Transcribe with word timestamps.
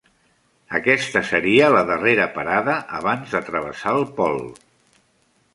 Aquesta 0.79 1.21
seria 1.31 1.67
la 1.75 1.83
darrera 1.91 2.27
parada 2.39 2.79
abans 3.01 3.37
de 3.37 3.45
travessar 3.51 3.97
el 4.03 4.07
pol. 4.21 4.43